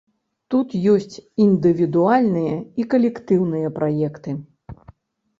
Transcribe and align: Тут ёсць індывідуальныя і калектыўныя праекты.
Тут 0.51 0.69
ёсць 0.93 1.15
індывідуальныя 1.43 2.55
і 2.83 2.85
калектыўныя 2.93 3.67
праекты. 3.77 4.33